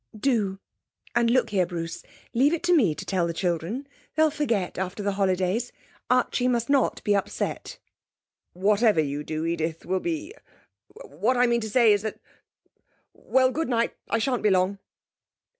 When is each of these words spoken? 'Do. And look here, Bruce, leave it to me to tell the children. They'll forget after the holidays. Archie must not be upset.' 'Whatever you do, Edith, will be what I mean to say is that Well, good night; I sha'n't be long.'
'Do. 0.19 0.57
And 1.13 1.29
look 1.29 1.51
here, 1.51 1.67
Bruce, 1.67 2.01
leave 2.33 2.53
it 2.55 2.63
to 2.63 2.75
me 2.75 2.95
to 2.95 3.05
tell 3.05 3.27
the 3.27 3.35
children. 3.35 3.87
They'll 4.15 4.31
forget 4.31 4.79
after 4.79 5.03
the 5.03 5.11
holidays. 5.11 5.71
Archie 6.09 6.47
must 6.47 6.71
not 6.71 7.03
be 7.03 7.15
upset.' 7.15 7.77
'Whatever 8.53 8.99
you 9.01 9.23
do, 9.23 9.45
Edith, 9.45 9.85
will 9.85 9.99
be 9.99 10.33
what 11.03 11.37
I 11.37 11.45
mean 11.45 11.61
to 11.61 11.69
say 11.69 11.93
is 11.93 12.01
that 12.01 12.19
Well, 13.13 13.51
good 13.51 13.69
night; 13.69 13.93
I 14.09 14.17
sha'n't 14.17 14.41
be 14.41 14.49
long.' 14.49 14.79